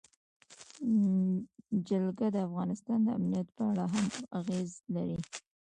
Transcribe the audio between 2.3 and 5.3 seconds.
د افغانستان د امنیت په اړه هم اغېز لري.